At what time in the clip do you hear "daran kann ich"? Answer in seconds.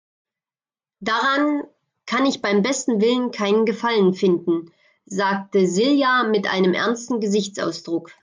1.05-2.41